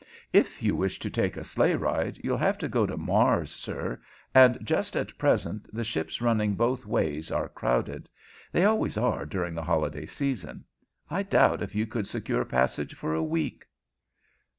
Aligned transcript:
If 0.33 0.63
you 0.63 0.75
wish 0.75 0.97
to 0.97 1.11
take 1.11 1.37
a 1.37 1.43
sleigh 1.43 1.75
ride 1.75 2.19
you'll 2.23 2.37
have 2.39 2.57
to 2.57 2.67
go 2.67 2.87
to 2.87 2.97
Mars, 2.97 3.51
sir, 3.51 4.01
and 4.33 4.57
just 4.65 4.95
at 4.97 5.15
present 5.19 5.71
the 5.71 5.83
ships 5.83 6.23
running 6.23 6.55
both 6.55 6.87
ways 6.87 7.29
are 7.31 7.49
crowded. 7.49 8.09
They 8.51 8.65
always 8.65 8.97
are 8.97 9.27
during 9.27 9.53
the 9.53 9.61
holiday 9.63 10.07
season. 10.07 10.65
I 11.11 11.21
doubt 11.21 11.61
if 11.61 11.75
you 11.75 11.85
could 11.85 12.07
secure 12.07 12.45
passage 12.45 12.95
for 12.95 13.13
a 13.13 13.21
week." 13.21 13.65